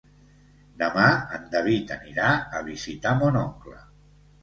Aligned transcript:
Demà 0.83 1.09
en 1.37 1.45
David 1.53 1.95
anirà 1.99 2.33
a 2.57 2.65
visitar 2.73 3.17
mon 3.25 3.43
oncle. 3.47 3.83